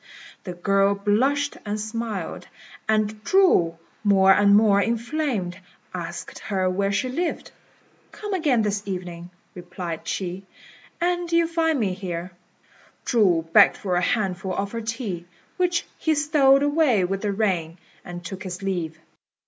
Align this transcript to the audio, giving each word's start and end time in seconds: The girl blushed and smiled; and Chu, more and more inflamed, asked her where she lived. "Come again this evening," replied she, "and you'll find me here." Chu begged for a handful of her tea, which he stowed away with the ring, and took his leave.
The 0.45 0.53
girl 0.53 0.95
blushed 0.95 1.57
and 1.63 1.79
smiled; 1.79 2.47
and 2.89 3.23
Chu, 3.23 3.77
more 4.03 4.31
and 4.33 4.55
more 4.55 4.81
inflamed, 4.81 5.59
asked 5.93 6.39
her 6.39 6.67
where 6.67 6.91
she 6.91 7.07
lived. 7.07 7.51
"Come 8.11 8.33
again 8.33 8.63
this 8.63 8.81
evening," 8.87 9.29
replied 9.53 10.07
she, 10.07 10.47
"and 10.99 11.31
you'll 11.31 11.47
find 11.47 11.79
me 11.79 11.93
here." 11.93 12.31
Chu 13.05 13.47
begged 13.53 13.77
for 13.77 13.95
a 13.95 14.01
handful 14.01 14.55
of 14.55 14.71
her 14.71 14.81
tea, 14.81 15.27
which 15.57 15.85
he 15.99 16.15
stowed 16.15 16.63
away 16.63 17.03
with 17.05 17.21
the 17.21 17.31
ring, 17.31 17.77
and 18.03 18.25
took 18.25 18.41
his 18.41 18.63
leave. 18.63 18.97